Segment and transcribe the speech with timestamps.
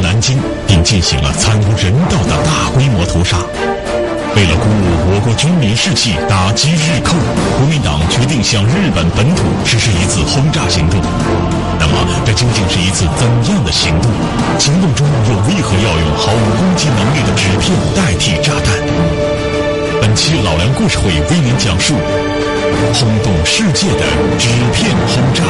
[0.00, 3.38] 南京，并进行了惨无人道的大规模屠杀。
[4.36, 7.18] 为了鼓舞我国军民士气，打击日寇，
[7.58, 11.00] 国民党决定向日本本土实施一次轰炸行动。
[11.78, 11.94] 那么，
[12.24, 14.10] 这究竟是一次怎样的行动？
[14.58, 18.78] 行动中又为何要用毫无攻击能力的纸片代替炸弹？
[20.00, 21.94] 本期老梁故事会为您讲述
[22.94, 24.04] 轰动世界的
[24.38, 25.42] 纸片轰炸。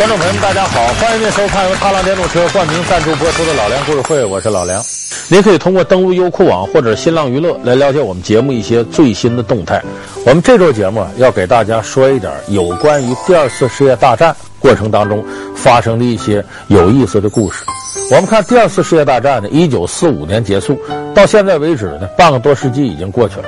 [0.00, 4.82] 观众朋友们，大家好，欢迎您收看由踏浪电动车冠名赞助播出的《老梁故事会》，我是老梁。
[5.28, 9.82] 您可以通过登录优酷网或者新浪娱乐来了解我们节目一些最新的动态。
[10.24, 15.22] 我们这周节目要给大家说一点有关于第二次世界大战过程当中
[15.54, 17.62] 发生的一些有意思的故事。
[18.10, 20.80] 我们看第二次世界大战呢，一九四五年结束，
[21.14, 23.44] 到现在为止呢，半个多世纪已经过去了。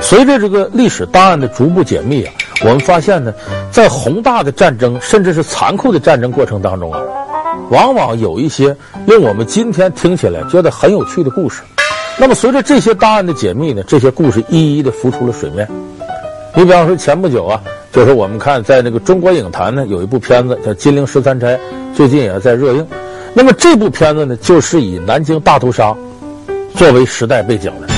[0.00, 2.32] 随着这个历史档案的逐步解密啊，
[2.64, 3.32] 我们发现呢，
[3.70, 7.00] 在宏大的战争甚至是残酷的战争过程当中啊，
[7.70, 8.74] 往往有一些
[9.06, 11.62] 令我们今天听起来觉得很有趣的故事。
[12.16, 15.68] 那么随着这些档案的解密呢，这些故事一一的浮出了水面。
[16.54, 17.62] 你比方说前不久啊，
[17.92, 21.54] 就是我们看在那个中国影坛呢，有一部片子叫《金陵十三钗》，
[21.94, 22.86] 最近也在热映。
[23.34, 25.94] 那么这部片子呢，就是以南京大屠杀
[26.74, 27.97] 作为时代背景的。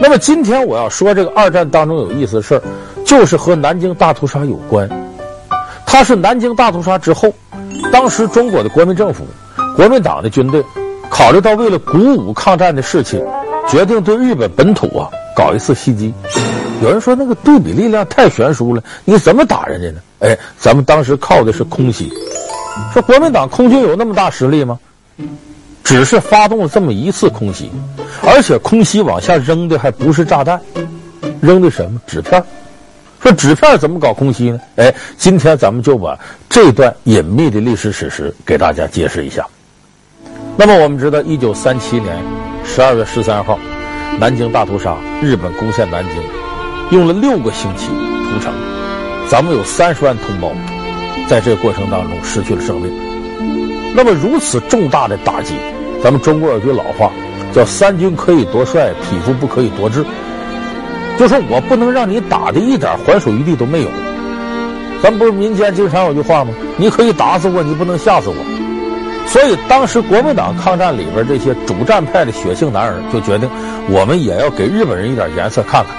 [0.00, 2.62] 那么今天我要说这个二战当中有意思的事儿，
[3.04, 4.88] 就是和南京大屠杀有关。
[5.84, 7.32] 它是南京大屠杀之后，
[7.92, 9.26] 当时中国的国民政府、
[9.74, 10.64] 国民党的军队，
[11.10, 13.20] 考虑到为了鼓舞抗战的士气，
[13.68, 16.14] 决定对日本本土啊搞一次袭击。
[16.80, 20.00] 有人说那个对比力量太悬殊了，你怎么打人家呢？
[20.20, 22.12] 哎，咱们当时靠的是空袭。
[22.92, 24.78] 说国民党空军有那么大实力吗？
[25.82, 27.70] 只是发动了这么一次空袭，
[28.22, 30.60] 而且空袭往下扔的还不是炸弹，
[31.40, 32.42] 扔的什么纸片？
[33.20, 34.60] 说纸片怎么搞空袭呢？
[34.76, 36.16] 哎，今天咱们就把
[36.48, 39.44] 这段隐秘的历史史实给大家揭示一下。
[40.56, 42.16] 那么我们知道，一九三七年
[42.64, 43.58] 十二月十三号，
[44.20, 46.22] 南京大屠杀，日本攻陷南京，
[46.90, 48.52] 用了六个星期屠城，
[49.28, 50.52] 咱们有三十万同胞
[51.28, 52.92] 在这个过程当中失去了生命。
[53.96, 55.54] 那么如此重大的打击。
[56.02, 57.10] 咱们中国有句老话，
[57.52, 60.04] 叫“三军可以夺帅，匹夫不可以夺志”。
[61.18, 63.88] 就说我不能让你打的一点还手余地都没有。
[65.02, 66.52] 咱不是民间经常有句话吗？
[66.76, 68.36] 你可以打死我，你不能吓死我。
[69.26, 73.50] 所以当时国民党抗战里边这些主战派的血性男儿就决定，
[73.88, 75.92] 我们也要给日本人一点颜色看看。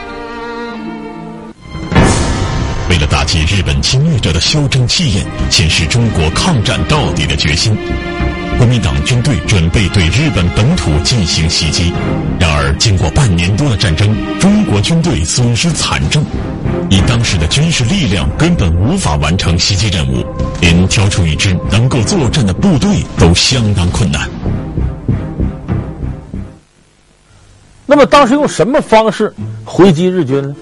[2.89, 7.77] 为了打击日本侵略者的嚣张气焰，显示中国抗战到底的决心。
[8.59, 11.93] 国民党军队准备对日本本土进行袭击，
[12.37, 16.21] 然而经过半年多的战争，中国军队损失惨重，
[16.89, 20.25] 以当时的军事力量根本无法完成袭击任务，
[20.59, 24.29] 连挑出一支能够作战的部队都相当困难。
[27.85, 29.33] 那么当时用什么方式
[29.63, 30.53] 回击日军呢？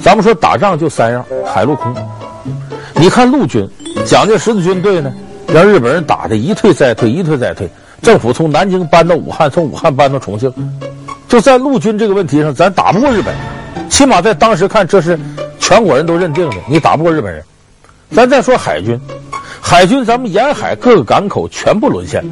[0.00, 1.92] 咱们说打仗就三样：海陆空。
[2.94, 3.68] 你看陆军，
[4.06, 5.12] 蒋介石的军队呢？
[5.52, 7.68] 让日本人打的一退再退，一退再退。
[8.02, 10.52] 政府从南京搬到武汉，从武汉搬到重庆，
[11.28, 13.34] 就在陆军这个问题上，咱打不过日本。
[13.88, 15.18] 起码在当时看，这是
[15.58, 17.42] 全国人都认定的，你打不过日本人。
[18.12, 18.98] 咱再说海军，
[19.60, 22.24] 海军咱们沿海各个港口全部沦陷，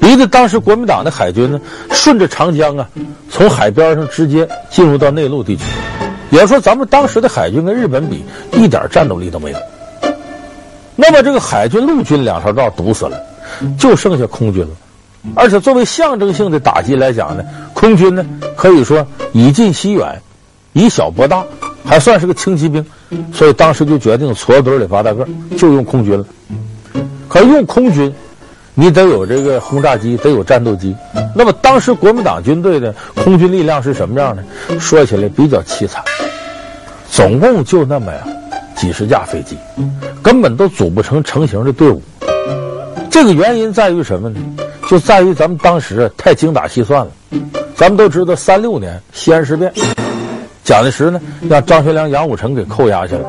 [0.00, 2.88] 逼得当时国民党的海军呢，顺着长江啊，
[3.30, 5.62] 从海边上直接进入到内陆地区。
[6.30, 9.58] 也就是说，咱们当时的海军跟日本比，一点战斗力都没有。
[11.00, 13.16] 那么这个海军、陆军两条道堵死了，
[13.78, 14.70] 就剩下空军了。
[15.36, 18.26] 而且作为象征性的打击来讲呢，空军呢
[18.56, 20.20] 可以说以近袭远，
[20.72, 21.44] 以小博大，
[21.84, 22.84] 还算是个轻骑兵。
[23.32, 25.24] 所以当时就决定矬子堆里拔大个，
[25.56, 26.24] 就用空军了。
[27.28, 28.12] 可用空军，
[28.74, 30.96] 你得有这个轰炸机，得有战斗机。
[31.32, 34.42] 那么当时国民党军队的空军力量是什么样呢？
[34.80, 36.02] 说起来比较凄惨，
[37.08, 38.12] 总共就那么。
[38.78, 39.58] 几十架飞机，
[40.28, 42.02] 根本都组不成成型的队伍。
[43.10, 44.38] 这个原因在于什么呢？
[44.86, 47.10] 就在于咱们当时太精打细算了。
[47.74, 49.72] 咱们都知道，三六年西安事变，
[50.62, 53.26] 蒋介石呢让张学良、杨虎城给扣押去了。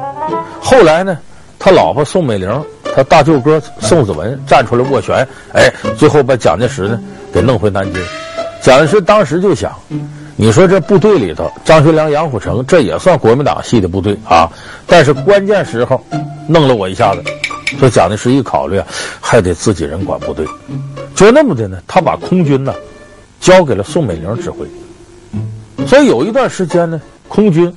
[0.59, 1.17] 后来呢，
[1.57, 2.51] 他老婆宋美龄、
[2.93, 6.99] 他大舅哥宋子文站出来斡旋，哎，最后把蒋介石呢
[7.31, 8.03] 给弄回南京。
[8.61, 9.73] 蒋介石当时就想。
[10.35, 14.49] 你说这部队里头，张学良、杨虎城，这也算国民党系的部队啊。
[14.87, 16.01] 但是关键时候，
[16.47, 17.21] 弄了我一下子。
[17.77, 18.81] 说蒋介石一考虑，
[19.19, 20.45] 还得自己人管部队，
[21.13, 22.73] 就那么的呢，他把空军呢
[23.39, 24.65] 交给了宋美龄指挥。
[25.85, 27.71] 所以有一段时间呢，空军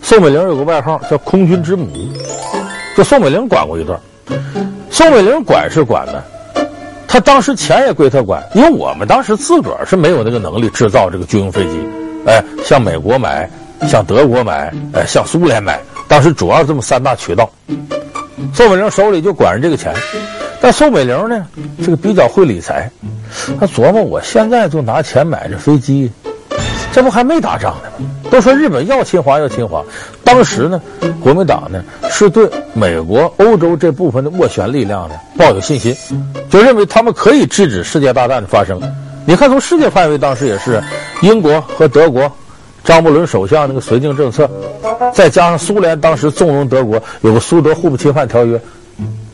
[0.00, 1.86] 宋美龄有个外号叫“空军之母”。
[2.96, 4.00] 就宋美龄管过一段。
[4.90, 6.24] 宋美龄管是管的，
[7.12, 11.78] 他当时钱也归他管，因为我们当时自个儿是没有那个能力制造这个军用飞机，
[12.26, 13.46] 哎，向美国买，
[13.82, 15.78] 向德国买，哎，向苏联买，
[16.08, 17.50] 当时主要这么三大渠道。
[18.54, 19.94] 宋美龄手里就管着这个钱，
[20.58, 21.46] 但宋美龄呢，
[21.84, 22.90] 这个比较会理财，
[23.60, 26.10] 他琢磨，我现在就拿钱买这飞机，
[26.92, 28.06] 这不还没打仗呢吗？
[28.30, 29.82] 都说日本要侵华要侵华，
[30.22, 30.80] 当时呢，
[31.20, 35.96] 国民党呢是对美国、欧洲这部分的斡旋力量呢抱有信心，
[36.50, 38.78] 就认为他们可以制止世界大战的发生。
[39.24, 40.82] 你看，从世界范围当时也是，
[41.22, 42.30] 英国和德国，
[42.84, 44.50] 张伯伦首相那个绥靖政策，
[45.14, 48.60] 再加上苏联当时纵容德国，有个苏德互不侵犯条约。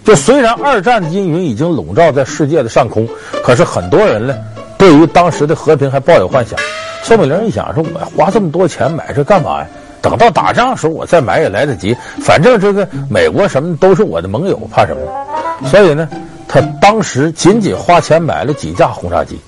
[0.05, 3.09] 就虽然二战的阴云已经笼罩在世界的上空，
[3.43, 4.37] 可是很多人呢，
[4.77, 6.59] 对于当时的和平还抱有幻想。
[7.03, 9.67] 宋美龄一想说：“我花这么多钱买这干嘛呀？
[10.01, 11.97] 等到打仗的时候我再买也来得及。
[12.21, 15.69] 反正这个美国什么都是我的盟友，怕什么？
[15.69, 16.09] 所以呢，
[16.47, 19.39] 他当时仅仅花钱买了几架轰炸机，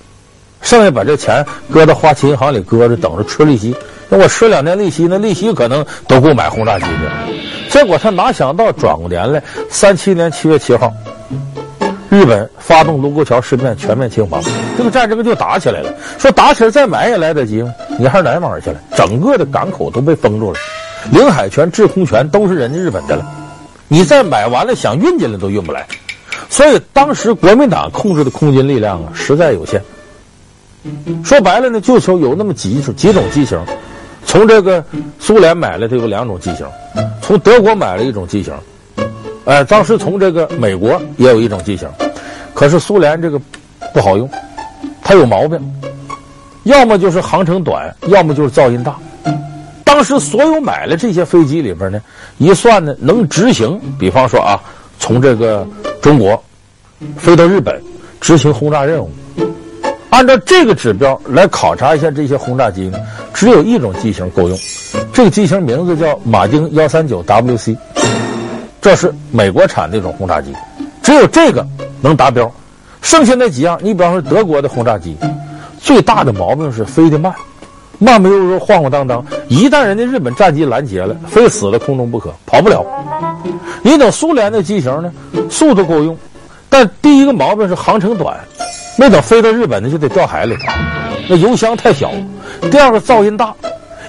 [0.61, 3.75] 剩下把这钱搁到花旗银行里搁着，等着吃利息。
[4.09, 7.11] 那我吃两年利息，那利息可能都够买轰炸机的。
[7.69, 10.91] 结果他哪想到转过年来，三七年七月七号。”
[12.11, 14.41] 日本发动卢沟桥事变，全面侵华，
[14.77, 15.93] 这个战争就打起来了。
[16.19, 17.73] 说打起来再买也来得及吗？
[17.97, 18.75] 你还是哪玩去了？
[18.97, 20.59] 整个的港口都被封住了，
[21.09, 23.25] 领海权、制空权都是人家日本的了。
[23.87, 25.87] 你再买完了，想运进来都运不来。
[26.49, 29.81] 所以当时国民党控制的空军力量啊，实在有限。
[31.23, 33.57] 说白了呢，就说有那么几种几种机型，
[34.25, 34.83] 从这个
[35.17, 36.67] 苏联买了，它有两种机型，
[37.21, 38.53] 从德国买了一种机型。
[39.45, 41.89] 哎，当时从这个美国也有一种机型，
[42.53, 43.41] 可是苏联这个
[43.91, 44.29] 不好用，
[45.01, 45.59] 它有毛病，
[46.63, 48.95] 要么就是航程短，要么就是噪音大。
[49.83, 51.99] 当时所有买了这些飞机里边呢，
[52.37, 54.61] 一算呢，能执行，比方说啊，
[54.99, 55.67] 从这个
[56.01, 56.41] 中国
[57.17, 57.81] 飞到日本
[58.19, 59.09] 执行轰炸任务，
[60.11, 62.99] 按照这个指标来考察一下这些轰炸机呢，
[63.33, 64.57] 只有一种机型够用，
[65.11, 67.75] 这个机型名字叫马丁幺三九 WC。
[68.81, 70.51] 这是美国产的一种轰炸机，
[71.03, 71.63] 只有这个
[72.01, 72.51] 能达标，
[73.03, 75.15] 剩下那几样，你比方说德国的轰炸机，
[75.79, 77.31] 最大的毛病是飞得慢，
[77.99, 79.23] 慢慢悠悠，晃晃荡荡。
[79.47, 82.83] 一旦人家日本战机拦截了，非死了空中不可，跑不了。
[83.83, 85.11] 你等苏联的机型呢，
[85.47, 86.17] 速度够用，
[86.67, 88.35] 但第一个毛病是航程短，
[88.97, 90.57] 没等飞到日本呢就得掉海里，
[91.29, 92.11] 那油箱太小。
[92.71, 93.53] 第二个噪音大，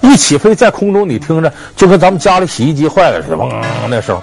[0.00, 3.50] 一起飞在空中，你听着就跟咱们家里洗衣机坏了似的，嗡
[3.90, 4.18] 那声。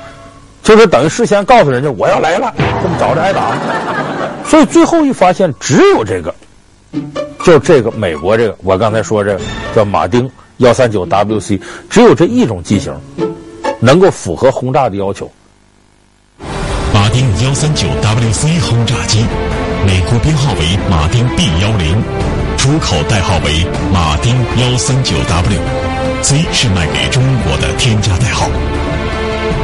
[0.61, 2.53] 就是等于事先告诉人家我要来了，
[2.83, 3.55] 这么早着挨打，
[4.47, 6.33] 所以最后一发现只有这个，
[7.43, 9.41] 就这个美国这个，我刚才说这个
[9.75, 11.59] 叫马丁幺三九 WC，
[11.89, 12.93] 只有这一种机型
[13.79, 15.31] 能够符合轰炸的要求。
[16.93, 19.25] 马丁幺三九 WC 轰炸机，
[19.85, 22.03] 美国编号为马丁 B 幺零，
[22.57, 28.47] 出口代号为马丁幺三九 W，C 是卖给中国的添加代号。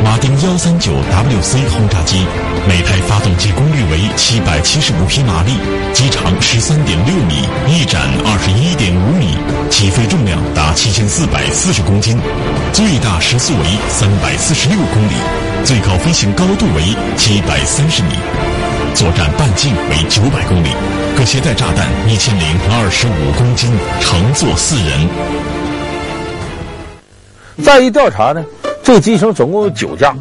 [0.06, 2.24] 马丁幺三九 WC 轰炸机，
[2.70, 5.50] 每台发动机功率为七百七十五匹马力，
[5.94, 9.36] 机长十三点六米，翼展二十一点五米，
[9.72, 12.20] 起飞重量达七千四百四十公斤，
[12.72, 15.16] 最大时速为三百四十六公里，
[15.66, 16.84] 最高飞行高度为
[17.18, 18.10] 七百三十米，
[18.94, 20.70] 作战半径为九百公里，
[21.18, 25.10] 可携带炸弹一千零二十五公斤，乘坐四人。
[27.64, 28.46] 再一调查呢？
[28.86, 30.16] 这个机型总共有九架，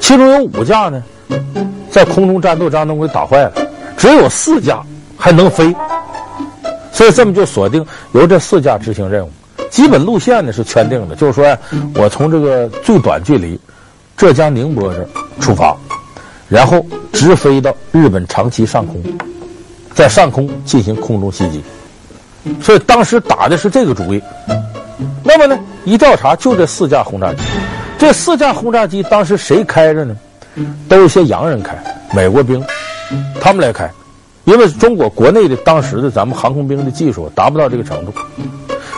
[0.00, 1.02] 其中有五架呢，
[1.90, 3.52] 在空中战斗当中给打坏了，
[3.98, 4.82] 只有四架
[5.14, 5.76] 还能飞，
[6.90, 9.30] 所以这么就锁定由这四架执行任务。
[9.68, 11.54] 基本路线呢是圈定的，就是说，
[11.96, 13.60] 我从这个最短距离
[14.16, 15.76] 浙江宁波这儿出发，
[16.48, 19.02] 然后直飞到日本长崎上空，
[19.94, 21.62] 在上空进行空中袭击。
[22.62, 24.22] 所以当时打的是这个主意。
[25.22, 27.42] 那么呢，一调查就这四架轰炸机，
[27.98, 30.16] 这四架轰炸机当时谁开着呢？
[30.88, 31.76] 都是些洋人开，
[32.14, 32.64] 美国兵，
[33.38, 33.90] 他们来开，
[34.44, 38.12] 因为中国国内的当时的咱们航空兵的技术达不到这个程度。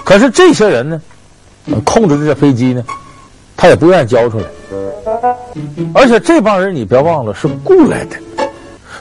[0.05, 1.03] 可是这些人呢，
[1.85, 2.85] 控制这些飞机呢，
[3.57, 4.45] 他也不愿意交出来，
[5.93, 8.17] 而且这帮人你别忘了是雇来的，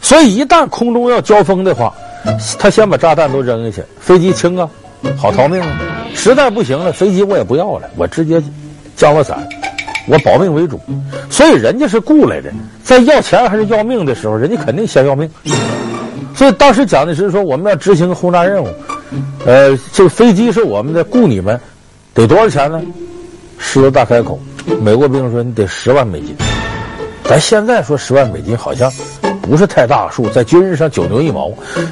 [0.02, 1.94] 所以一旦空中要交锋的话，
[2.58, 4.68] 他先把炸弹都扔下去，飞机轻啊，
[5.18, 5.80] 好逃命啊。
[6.16, 8.42] 实在不行了，飞机我也不要了，我直接
[8.96, 9.48] 降落伞，
[10.08, 10.80] 我保命为主。
[11.30, 12.52] 所以人家是雇来的，
[12.84, 15.30] 在要钱还是要命的时候，人家肯定先要命。
[16.36, 18.68] 所以当时讲的是说，我们要执行轰炸任务，
[19.46, 21.60] 呃，这个飞机是我们的，雇你们，
[22.14, 22.82] 得多少钱呢？
[23.58, 24.40] 狮子大开口，
[24.82, 26.36] 美国兵说你得十万美金。
[27.24, 28.92] 咱现在说十万美金好像
[29.48, 31.50] 不是太大数，在军事上九牛一毛，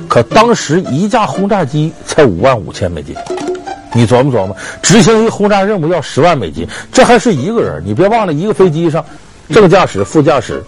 [0.09, 3.15] 可当时一架轰炸机才五万五千美金。
[3.93, 7.81] 你琢磨琢磨，执行一个轰炸任务要十万美金，这还是一个人。
[7.85, 9.03] 你别忘了，一个飞机上
[9.49, 10.61] 正驾驶、副驾驶，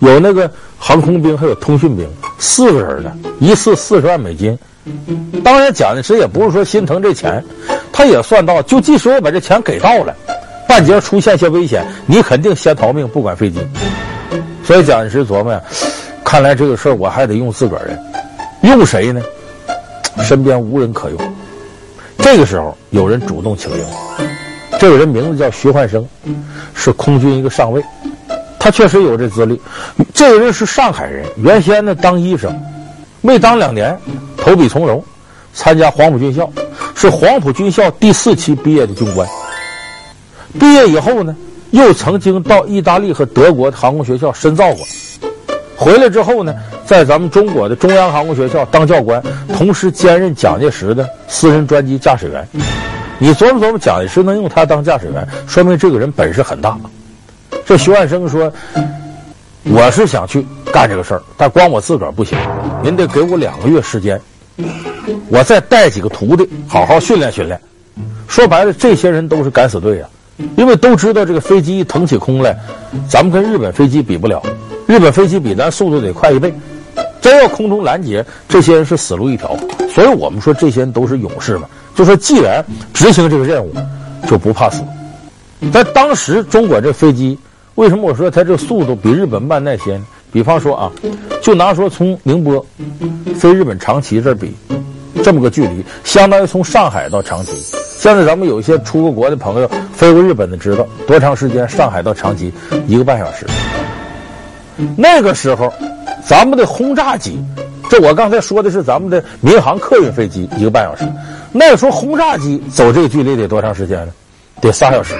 [0.00, 2.04] 有那个航空兵，还有通讯兵，
[2.40, 4.58] 四个人呢，一次四十万美金。
[5.44, 7.44] 当然，蒋介石也不是说心疼这钱，
[7.92, 10.12] 他也算到，就即使我把这钱给到了，
[10.66, 13.60] 半截出现些危险，你肯定先逃命，不管飞机。
[14.64, 15.60] 所以蒋介石琢磨呀，
[16.30, 17.98] 看来这个事儿我还得用自个儿人，
[18.62, 19.20] 用谁呢？
[20.22, 21.18] 身边无人可用。
[22.18, 23.84] 这个时候，有人主动请缨，
[24.78, 26.06] 这个人名字叫徐焕生，
[26.72, 27.82] 是空军一个上尉，
[28.60, 29.60] 他确实有这资历。
[30.14, 32.56] 这个人是上海人，原先呢当医生，
[33.22, 33.98] 没当两年，
[34.36, 35.02] 投笔从戎，
[35.52, 36.48] 参加黄埔军校，
[36.94, 39.28] 是黄埔军校第四期毕业的军官。
[40.60, 41.34] 毕业以后呢，
[41.72, 44.86] 又曾经到意大利和德国的航空学校深造过。
[45.80, 49.22] 回来之后呢，在咱们中国的中央航空学校当教官，
[49.54, 52.46] 同时兼任蒋介石的私人专机驾驶员。
[53.18, 56.76] 你琢磨琢磨，蒋介石能用他当驾驶员，说明这个人本事很大。
[57.64, 58.52] 这徐万生说
[59.72, 62.36] ：“我是想去干这个事儿，但光我自个儿不行，
[62.82, 64.20] 您得给我两个月时间，
[65.30, 67.58] 我再带几个徒弟，好好训练训练。”
[68.28, 70.06] 说白了，这些人都是敢死队呀，
[70.58, 72.54] 因为都知道这个飞机一腾起空来，
[73.08, 74.42] 咱们跟日本飞机比不了。
[74.86, 76.52] 日本飞机比咱速度得快一倍，
[77.20, 79.56] 真要空中拦截，这些人是死路一条。
[79.92, 81.68] 所以我们说这些人都是勇士嘛。
[81.94, 83.72] 就说既然执行这个任务，
[84.28, 84.82] 就不怕死。
[85.72, 87.38] 但当时中国这飞机，
[87.74, 90.00] 为什么我说它这速度比日本慢那些？
[90.32, 90.92] 比方说啊，
[91.42, 92.64] 就拿说从宁波
[93.34, 94.54] 飞日本长崎这儿比，
[95.24, 97.52] 这么个距离，相当于从上海到长崎。
[97.98, 101.68] 现在咱们有一些出过国的朋友飞过日本的，知道多长时间？
[101.68, 102.52] 上海到长崎
[102.86, 103.44] 一个半小时。
[104.96, 105.72] 那个时候，
[106.24, 107.38] 咱们的轰炸机，
[107.88, 111.04] 这我刚才说的是咱们的民航客运飞机，一个半小时。
[111.52, 114.12] 那个时候轰炸机走这个距离得多长时间呢？
[114.60, 115.14] 得仨小时，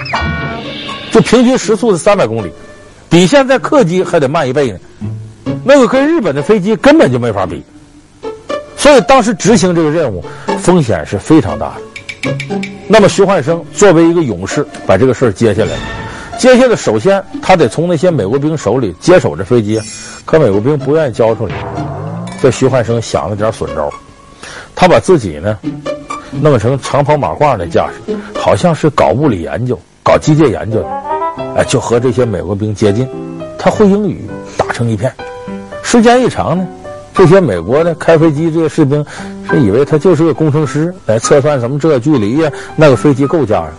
[1.10, 2.50] 就平均时速是三百公里，
[3.08, 4.78] 比现在客机还得慢一倍呢。
[5.64, 7.64] 那个跟日本的飞机根本就没法比，
[8.76, 10.24] 所以当时执行这个任务
[10.58, 11.82] 风险是非常大的。
[12.86, 15.70] 那么徐焕生作为一个勇士，把这个事儿接下来。
[16.40, 19.78] 接下来，首先他得从那些美国兵手里接手这飞机，
[20.24, 21.54] 可美国兵不愿意交出来。
[22.40, 23.90] 这徐焕生想了点损招，
[24.74, 25.58] 他把自己呢
[26.40, 30.88] 弄成长袍马褂的架势，好像是搞物理研究、搞机械研究的，
[31.56, 33.06] 哎，就和这些美国兵接近。
[33.58, 34.24] 他会英语，
[34.56, 35.14] 打成一片。
[35.82, 36.66] 时间一长呢，
[37.12, 39.04] 这些美国的开飞机这些士兵
[39.50, 43.70] 是以为他就是个工程师，来测算什么这距离呀，那个飞机构架呀。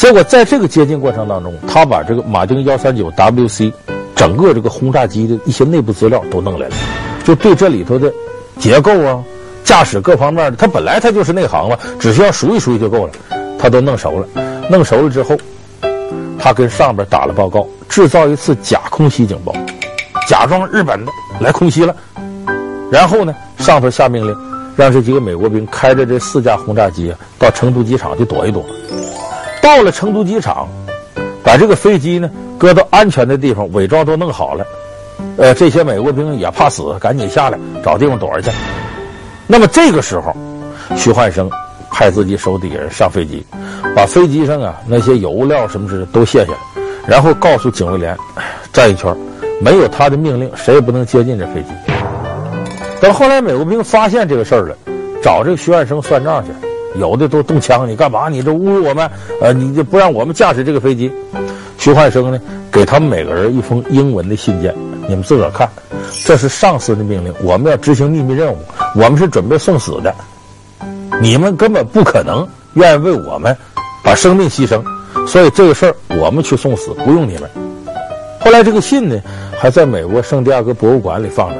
[0.00, 3.70] 结果在这个接近过程当中，他把这个马丁幺三九 WC
[4.16, 6.74] 整个这个轰炸机的一些内部资料都弄来了，
[7.22, 8.10] 就对这里头的
[8.58, 9.22] 结构啊、
[9.62, 13.12] 驾驶各方面的，他本来他就是内行嘛，只需要熟悉熟悉就够了，
[13.58, 14.26] 他都弄熟了。
[14.70, 15.36] 弄熟了之后，
[16.38, 19.52] 他跟上边打了报告，制造一次假空袭警报，
[20.26, 21.94] 假装日本的来空袭了。
[22.90, 24.34] 然后呢，上头下命令，
[24.76, 28.64] 让这几个美国兵开着这四架轰炸机啊，到成都机场去躲一躲。
[29.62, 30.68] 到了成都机场，
[31.42, 34.64] 把这个飞机呢搁到安全的地方，伪装都弄好了。
[35.36, 38.50] 呃，这些美国兵也怕死，赶紧下来找地方躲着去。
[39.46, 40.34] 那么这个时候，
[40.96, 41.48] 徐焕生
[41.90, 43.44] 派自己手底下人上飞机，
[43.94, 46.58] 把飞机上啊那些油料什么之类都卸下来，
[47.06, 48.16] 然后告诉警卫连
[48.72, 49.14] 站一圈，
[49.60, 51.68] 没有他的命令，谁也不能接近这飞机。
[53.00, 54.76] 等后来美国兵发现这个事儿了，
[55.22, 56.50] 找这个徐焕生算账去。
[56.96, 58.28] 有的都动枪，你干嘛？
[58.28, 59.10] 你这侮辱我们？
[59.40, 61.10] 呃，你就不让我们驾驶这个飞机？
[61.78, 62.38] 徐焕生呢，
[62.70, 64.74] 给他们每个人一封英文的信件，
[65.08, 65.68] 你们自个儿看，
[66.26, 68.58] 这是上司的命令，我们要执行秘密任务，
[68.94, 70.14] 我们是准备送死的，
[71.22, 73.56] 你们根本不可能愿意为我们
[74.04, 74.82] 把生命牺牲，
[75.26, 77.48] 所以这个事儿我们去送死，不用你们。
[78.40, 79.18] 后来这个信呢，
[79.58, 81.56] 还在美国圣地亚哥博物馆里放着。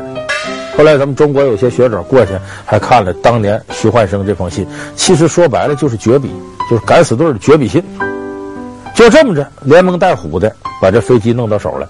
[0.81, 2.33] 后来咱们中国有些学者过去
[2.65, 6.31] 还看了当年徐焕生这封信，其实说白了就是绝笔，
[6.71, 7.85] 就是敢死队的绝笔信。
[8.95, 11.87] 就这么着，连蒙带唬的把这飞机弄到手了。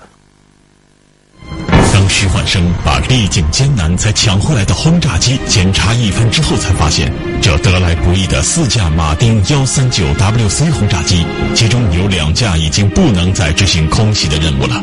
[2.11, 11.25] 徐焕生把历经艰难才抢回来的轰炸机检查一番之后，才发现这得来不易的四架马丁幺三九 WC 轰炸机，
[11.55, 14.83] 其中有两架已经不能再执行空袭的任务了。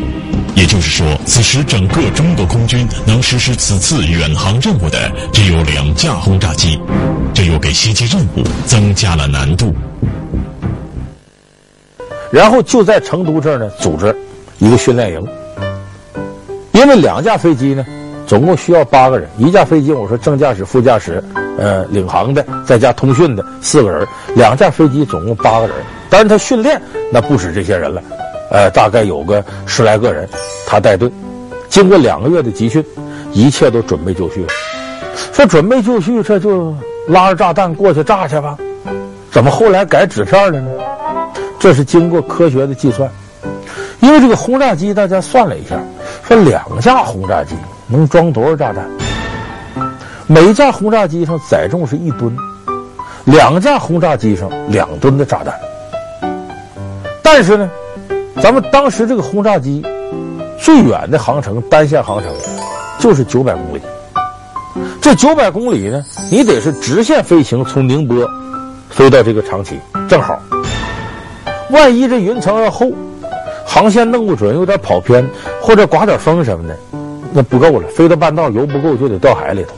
[0.56, 6.80] 也就是说，此时整个中国空军能实施此次远航任务的只有两架轰炸机，
[7.36, 9.76] 这又给袭击任务增加了难度。
[12.32, 14.16] 然后就在成都这儿呢，组织
[14.58, 15.24] 一个训练营，
[16.78, 17.84] 因为两架飞机呢，
[18.28, 21.24] 总共需要八个人，一架飞机我说正驾驶、副驾驶，
[21.58, 25.76] 呃，领航的再加通讯的四个人，两架飞机总共八个人。
[26.08, 26.80] 但是他训练
[27.12, 28.00] 那不止这些人了，
[28.52, 30.30] 呃，大概有个十来个人，
[30.68, 31.12] 他带队。
[31.68, 32.86] 经过两个月的集训，
[33.34, 34.50] 一切都准备就绪了。
[35.34, 36.76] 说准备就绪，这就
[37.08, 38.56] 拉着炸弹过去炸去吧？
[39.32, 40.70] 怎么后来改纸片了呢？
[41.58, 43.10] 这是经过科学的计算，
[44.00, 45.76] 因为这个轰炸机，大家算了一下，
[46.24, 47.56] 说两架轰炸机
[47.88, 48.90] 能装多少炸弹？
[50.28, 52.36] 每架轰炸机上载重是一吨，
[53.26, 55.54] 两架轰炸机上两吨的炸弹。
[57.22, 57.70] 但是呢，
[58.42, 59.82] 咱们当时这个轰炸机
[60.60, 62.30] 最远的航程，单线航程
[63.00, 63.82] 就是九百公里。
[65.02, 68.30] 这九百公里呢，你得是直线飞行，从宁波
[68.90, 70.38] 飞到这个长崎，正好。
[71.70, 72.92] 万一这云层要厚，
[73.66, 75.26] 航线弄不准，有点跑偏，
[75.68, 76.78] 或者刮点风什么的，
[77.34, 77.86] 那不够了。
[77.90, 79.74] 飞到半道油不够，就得掉海里头。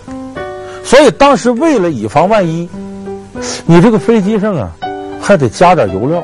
[0.84, 2.70] 所以当时为了以防万一，
[3.66, 4.70] 你这个飞机上啊，
[5.20, 6.24] 还得加点油料，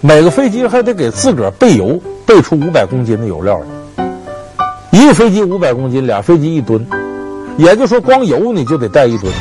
[0.00, 1.96] 每个飞机还得给自个儿备油，
[2.26, 4.08] 备出五百公斤的油料来。
[4.90, 6.84] 一个飞机五百公斤，俩飞机一吨。
[7.58, 9.32] 也就是说，光油你就得带一吨，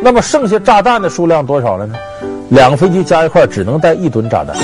[0.00, 1.96] 那么剩下炸弹的数量多少了呢？
[2.50, 4.56] 两个飞机加一块只能带一吨炸弹。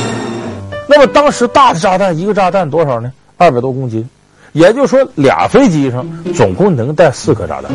[0.86, 3.10] 那么当时大的炸弹一个炸弹多少呢？
[3.42, 4.08] 二百多公斤。
[4.52, 7.70] 也就是说，俩飞机上总共能带四颗炸弹。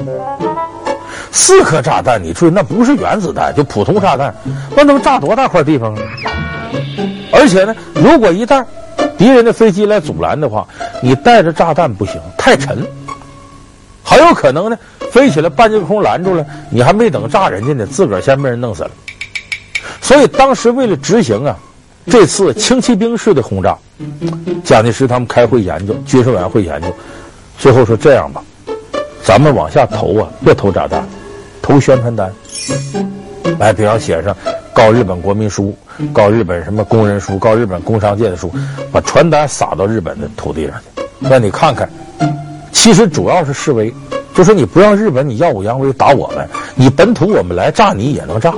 [1.31, 4.33] 四颗炸弹，你注意，那不是原子弹，就普通炸弹，
[4.75, 6.01] 那能炸多大块地方啊？
[7.31, 8.63] 而且呢，如果一旦
[9.17, 10.67] 敌人的飞机来阻拦的话，
[11.01, 12.85] 你带着炸弹不行，太沉。
[14.03, 14.77] 很有可能呢，
[15.11, 18.91] 飞起来半截空拦住了，你还没等炸人家呢，自个儿先被人弄死了。
[19.99, 21.57] 所以当时为了执行啊，
[22.09, 23.77] 这次轻骑兵式的轰炸，
[24.63, 26.87] 蒋介石他们开会研究，军事委员会研究，
[27.57, 28.41] 最后说这样吧，
[29.23, 31.05] 咱们往下投啊，别投炸弹，
[31.61, 32.31] 投宣传单，
[33.59, 34.35] 来，比方写上
[34.73, 35.75] 告日本国民书，
[36.13, 38.51] 告日本什么工人书，告日本工商界的书，
[38.91, 41.89] 把传单撒到日本的土地上去，让你看看。
[42.71, 43.93] 其实主要是示威，
[44.33, 48.53] 就说你不让日本你耀武扬威打我们，你本土我们来炸你也能炸，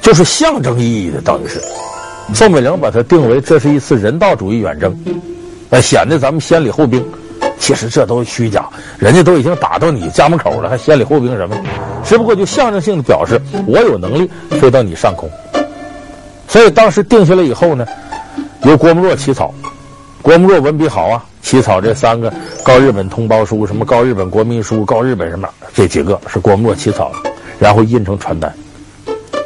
[0.00, 1.60] 就是象征意义的，等于是。
[2.32, 4.96] 宋美龄把它定为这是一次人道主义远征，
[5.70, 7.04] 呃，显得咱们先礼后兵。
[7.58, 11.56] 其实这都是虚假，人家都已经打到你家门口了，还先礼后兵什么？
[12.04, 15.30] 只不过就象征性的表示我有能力飞到你上空。
[16.48, 17.86] 所以当时定下来以后呢，
[18.62, 19.54] 由郭沫若起草，
[20.20, 21.24] 郭沫若文笔好啊。
[21.42, 22.32] 起草这三个
[22.62, 28.50] 告日本同胞书，什么告日本国民书，告日本什么，这几个是郭沫若起草的，然后印成传单，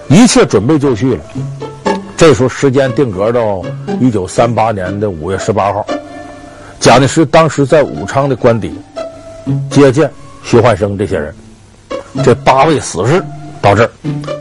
[0.08, 1.20] 一切准备就绪了。
[2.18, 3.62] 这时候时间定格到
[4.00, 5.86] 一九三八年的五月十八号，
[6.80, 8.74] 蒋介石当时在武昌的官邸
[9.70, 10.10] 接见
[10.42, 11.32] 徐焕生这些人，
[12.24, 13.22] 这八位死士
[13.62, 13.90] 到这儿，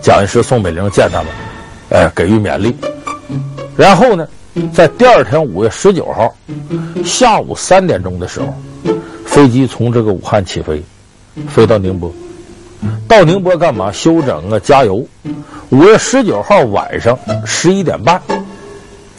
[0.01, 1.27] 蒋介石、宋美龄见他们，
[1.91, 2.75] 哎，给予勉励，
[3.77, 4.27] 然后呢，
[4.73, 6.35] 在第二天五月十九号
[7.05, 8.51] 下午三点钟的时候，
[9.23, 10.83] 飞机从这个武汉起飞，
[11.47, 12.11] 飞到宁波。
[13.07, 13.91] 到宁波干嘛？
[13.91, 15.05] 休整啊，加油。
[15.69, 18.21] 五月十九号晚上十一点半，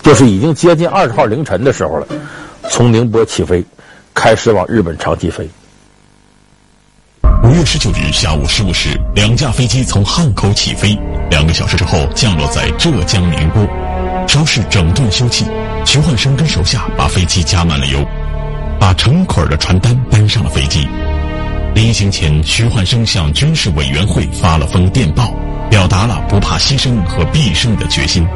[0.03, 2.07] 就是已经接近二十号凌晨的时候了，
[2.71, 3.63] 从宁波起飞，
[4.15, 5.47] 开始往日本长崎飞。
[7.45, 10.99] 五月十九日下午十五时，两架飞机从汉口起飞，
[11.31, 13.63] 两个小时之后降落在浙江宁波。
[14.27, 15.45] 稍事整顿休憩，
[15.85, 18.03] 徐焕生跟手下把飞机加满了油，
[18.81, 20.89] 把成捆的传单搬上了飞机。
[21.75, 25.33] 临行前，徐焕生向军事委员会发了封电报，
[25.71, 28.27] 表达了不怕牺牲和必胜的决心。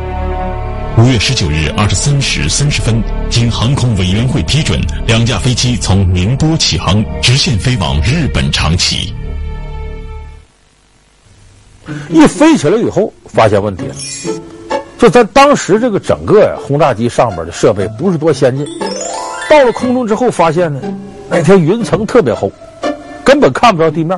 [0.98, 9.12] 五月十九日二十三时三十分，经航空委员会批准，两架飞机从宁波起航，直线飞往日本长崎。
[12.10, 13.94] 一飞起来以后，发现问题了。
[14.98, 18.64] 就在当时这个整个轰炸机上边的设备不是多先进，
[19.48, 20.80] 到了空中之后发现呢，
[21.30, 22.52] 那天云层特别厚，
[23.24, 24.16] 根本看不着地面。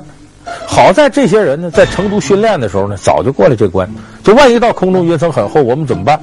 [0.74, 3.88] 好在这些人呢在成都训练的时候呢早就过了这关，
[4.24, 6.20] 就万一到空中云层很厚，我们怎么办？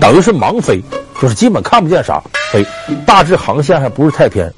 [0.00, 0.82] 等于是盲飞，
[1.20, 2.18] 就是基本看不见啥
[2.50, 2.66] 飞，
[3.04, 4.50] 大致航线还不是太偏。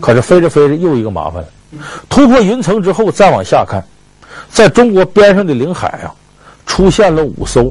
[0.00, 1.48] 可是飞着飞着又一个麻烦了，
[2.08, 3.84] 突破云层之后再往下看，
[4.48, 6.08] 在中国边上的领海啊
[6.64, 7.70] 出现了五艘。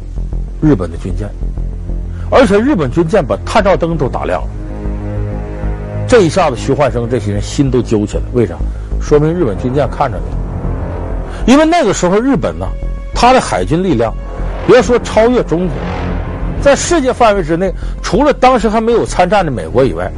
[0.61, 1.27] 日本的军舰，
[2.29, 4.47] 而且日本军舰把探照灯都打亮了。
[6.07, 8.23] 这一下子，徐焕生这些人心都揪起来。
[8.33, 8.53] 为啥？
[9.01, 10.48] 说明日本军舰看着你。
[11.49, 12.67] 因为那个时候日本呢，
[13.11, 14.13] 他的海军力量，
[14.67, 15.75] 别说超越中国，
[16.61, 20.11] 在世界范围之内，除了当时还没有参战的美国以外，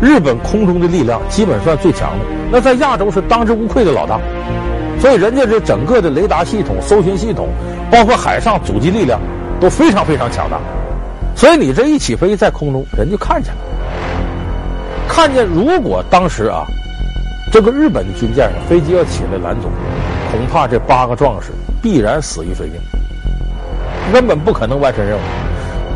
[0.00, 4.18] 日本空中的力量基本算最强的，那在亚洲是当之无愧的老大。
[5.00, 7.46] 所以人家这整个的雷达系统、搜寻系统，
[7.88, 9.20] 包括海上阻击力量
[9.60, 10.58] 都非常非常强大。
[11.36, 13.60] 所以你这一起飞在空中，人就看见了，
[15.06, 16.64] 看见如果当时啊，
[17.52, 19.68] 这个日本的军舰上飞机要起来拦阻，
[20.32, 22.80] 恐怕这八个壮士必然死于非命，
[24.12, 25.20] 根本不可能完成任务。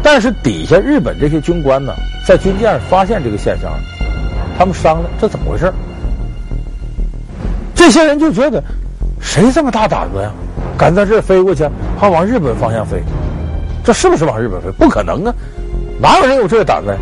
[0.03, 1.93] 但是底下日本这些军官呢，
[2.27, 3.73] 在军舰上发现这个现象，
[4.59, 5.73] 他们商量这怎么回事？
[7.75, 8.63] 这些人就觉得。
[9.19, 10.31] 谁这么大胆子呀？
[10.79, 11.67] 敢在这儿飞过去，
[11.99, 13.03] 还往日本方向飞？
[13.83, 14.71] 这是不是往日本飞？
[14.79, 15.35] 不可能啊！
[15.99, 16.97] 哪有人有这个胆子呀？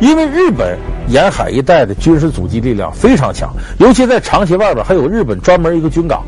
[0.00, 0.78] 因为日本
[1.08, 6.24] 沿海一带的军事阻击力量非常强，尤其在长崎外边还有日本专门一个军港。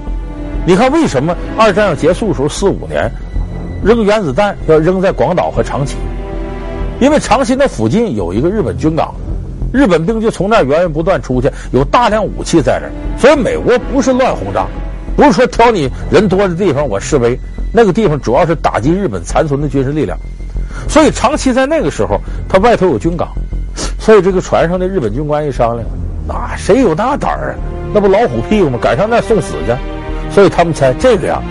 [0.65, 3.11] 你看，为什么二战要结束的时候四五年
[3.83, 5.97] 扔原子弹要扔在广岛和长崎？
[7.01, 9.15] 因为长崎那附近有一个日本军港。
[9.73, 14.67] 日本兵就从那儿源源不断出去，有大量武器在那儿，所以美国不是乱轰炸。
[15.17, 17.39] 不是说挑你人多的地方我示威，
[17.73, 20.17] 那个地方主要是打击日本残存的军事力量，
[20.89, 23.29] 所以长期在那个时候，他外头有军港，
[23.99, 25.89] 所以这个船上的日本军官一商量，
[26.29, 27.55] 那谁有那胆儿啊？
[27.95, 28.79] 那不老虎屁股吗？
[28.79, 29.73] 赶上那送死去，
[30.33, 31.43] 所以他们猜这个呀，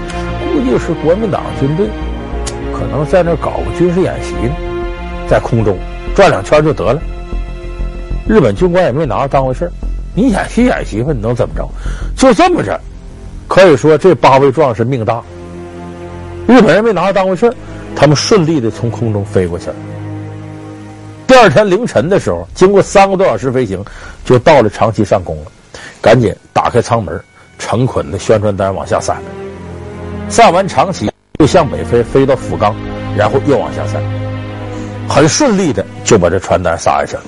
[0.53, 1.87] 估计是国民党军队
[2.73, 4.55] 可能在那搞个军事演习呢，
[5.29, 5.77] 在空中
[6.15, 6.99] 转两圈就得了。
[8.27, 9.71] 日本军官也没拿着当回事，
[10.15, 11.67] 你演习演习吧，你能怎么着？
[12.15, 12.79] 就这么着。
[13.47, 15.21] 可以说，这八位壮士命大。
[16.47, 17.53] 日本人没拿当回事，
[17.95, 19.75] 他们顺利的从空中飞过去了。
[21.27, 23.83] 第二天凌晨的时候，经过三个多小时飞行，
[24.25, 25.51] 就到了长崎上空了。
[26.01, 27.21] 赶紧打开舱门，
[27.61, 29.15] 成捆的宣传单往下散。
[30.27, 32.75] 散完长崎，又向北飞，飞到福冈，
[33.15, 34.01] 然后又往下散，
[35.07, 37.23] 很顺利的就把这传单撒下去了。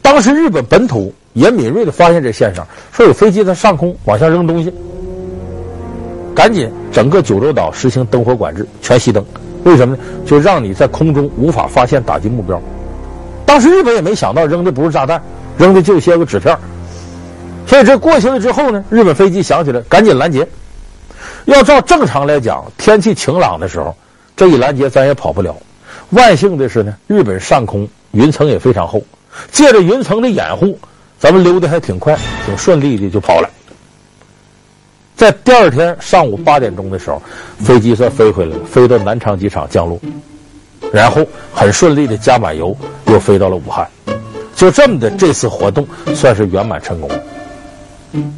[0.00, 4.72] 当时日本本土也敏锐的发现这现象，说有飞机在上空往下扔东西。
[6.34, 9.22] 赶紧，整个九州岛实行灯火管制，全熄灯。
[9.64, 10.02] 为什么呢？
[10.24, 12.60] 就让你在空中无法发现打击目标。
[13.44, 15.20] 当时日本也没想到扔的不是炸弹，
[15.58, 16.56] 扔的就些个纸片。
[17.68, 20.48] 所以这过去了之后呢，日本飞机想起来赶紧拦截。
[21.44, 23.94] 要照正常来讲，天气晴朗的时候，
[24.34, 25.54] 这一拦截咱也跑不了。
[26.10, 29.02] 万幸的是呢，日本上空云层也非常厚，
[29.52, 30.78] 借着云层的掩护，
[31.18, 33.50] 咱们溜得还挺快，挺顺利的就跑了。
[35.14, 37.20] 在第二天上午八点钟的时候，
[37.58, 40.00] 飞机算飞回来了，飞到南昌机场降落，
[40.90, 42.74] 然后很顺利的加满油，
[43.06, 43.86] 又飞到了武汉。
[44.54, 47.10] 就这么的，这次活动算是圆满成功。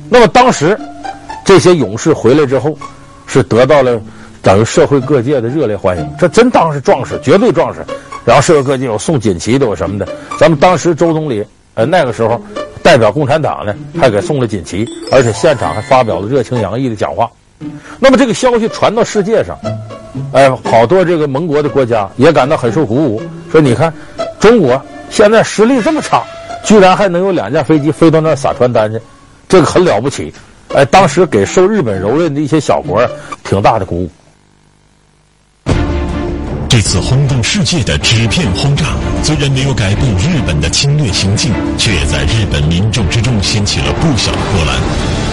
[0.08, 0.78] 那么当时
[1.44, 2.76] 这些勇士回来之后，
[3.26, 4.00] 是得到了
[4.42, 7.84] 等于社会各界的热烈欢迎，这真当是壮士，绝对壮士。
[8.24, 10.08] 然后社会各界有送锦旗的，有什么的。
[10.38, 12.40] 咱们当时周总理，呃，那个时候。
[12.82, 17.30] 代表共产党呢，还给送了锦旗，而且现场还发表了热情洋溢的讲话。
[17.98, 19.54] 那么这个消息传到世界上，
[20.32, 23.20] 哎，好多这个盟国的国家也感到很受鼓舞，
[23.52, 23.92] 说你看，
[24.40, 24.80] 中国
[25.10, 26.22] 现在实力这么差，
[26.64, 28.98] 居然还能有两架飞机飞到那儿撒传单去，
[29.50, 30.32] 这个很了不起。
[30.72, 33.04] 哎，当时给受日本蹂躏的一些小国
[33.42, 34.10] 挺大的鼓舞。
[36.70, 44.78] 这次轰动世界的纸片轰炸，虽然没有改变日本的侵略行径，却在日本民众之中掀起了不小的波澜。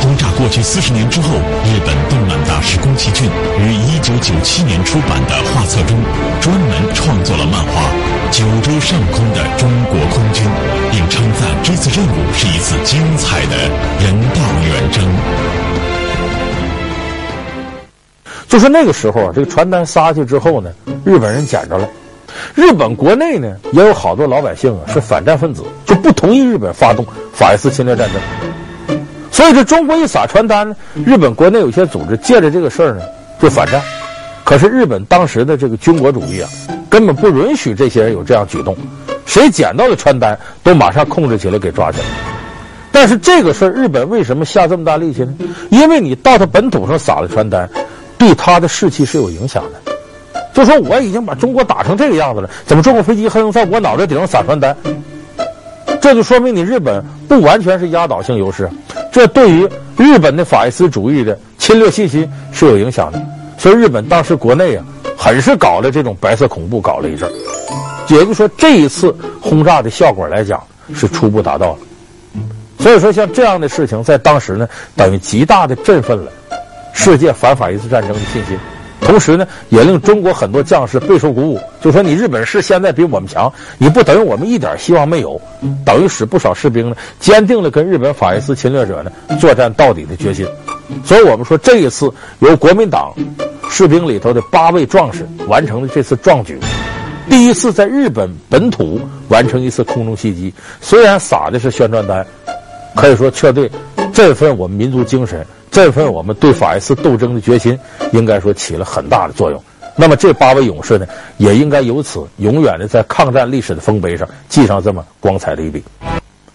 [0.01, 1.29] 轰炸过去四十年之后，
[1.63, 3.27] 日本动漫大师宫崎骏
[3.59, 5.95] 于一九九七年出版的画册中，
[6.41, 7.83] 专门创作了漫画
[8.35, 10.43] 《九州上空的中国空军》，
[10.89, 13.69] 并称赞这次任务是一次精彩的
[14.01, 15.76] 人道远征。
[18.47, 20.71] 就是那个时候啊，这个传单撒去之后呢，
[21.03, 21.87] 日本人捡着了。
[22.53, 28.99] 日本国内呢，也有好多老百姓啊是反战分子，就不同意日本发动法西斯侵略战争。
[29.31, 33.01] 所以这中国一撒传单呢，日本国内有些组织借着这个事儿呢
[33.39, 33.81] 就反战。
[34.43, 36.49] 可是日本当时的这个军国主义啊，
[36.89, 38.77] 根本不允许这些人有这样举动。
[39.25, 42.05] 谁捡到的传单，都马上控制起来给抓起来。
[42.91, 45.33] 但是这个事儿，日本为什么下这么大力气呢？
[45.69, 47.69] 因为你到他本土上撒了传单。
[48.17, 49.93] 对他的士气是有影响的，
[50.53, 54.75] 就说我已经把中国打成这个样子了，怎么中国飞机还能在我脑袋顶上撒传单？
[56.01, 58.69] 这就说明你日本不完全是压倒性优势，
[59.11, 63.21] 这对于日本的法西斯主义的侵略信心是有影响的。
[63.57, 64.85] 所以日本当时国内啊，
[65.17, 67.29] 很是搞了这种白色恐怖，搞了一阵。
[68.07, 71.77] 也就说，这一次轰炸的效果来讲是初步达到了。
[72.79, 76.31] 所以说，像这样的事情在当时呢，等于极大的振奋了。
[76.99, 78.57] 世界反法西斯战争的信心，
[78.99, 85.39] 同时呢，也令中国很多将士备受鼓舞，就说你日本是现在比我们强，你不等于我们一点希望没有，
[85.85, 90.45] 等于使不少士兵呢坚定了跟日本法西斯侵略者呢作战到底的决心。
[91.05, 93.13] 所以我们说这一次由国民党
[93.69, 96.59] 士兵里头的八位壮士完成了这次壮举，
[97.29, 102.25] 第一次在日本本土完成一次空中袭击，虽然撒的是宣传单，
[102.95, 103.69] 可以说却对
[104.11, 105.45] 振奋我们民族精神。
[105.77, 107.77] 振奋我们对法西斯斗争的决心，
[108.11, 109.63] 应该说起了很大的作用。
[109.95, 111.05] 那么这八位勇士呢，
[111.37, 115.83] 也应该由此永远的在抗战历史的丰碑上记上这么光彩的一笔。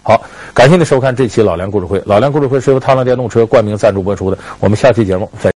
[0.01, 0.21] 好，
[0.53, 2.03] 感谢您收看这期老梁故事会。
[2.05, 4.37] 老梁故事会是由太浪电动车冠名赞助播出的。
[4.59, 5.49] 我们下期节目再。